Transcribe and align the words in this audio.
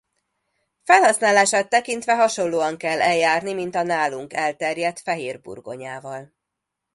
Felhasználását 0.83 1.69
tekintve 1.69 2.15
hasonlóan 2.15 2.77
kell 2.77 3.01
eljárni 3.01 3.53
mint 3.53 3.75
a 3.75 3.81
nálunk 3.83 4.33
elterjedt 4.33 4.99
fehér 4.99 5.41
burgonyával. 5.41 6.33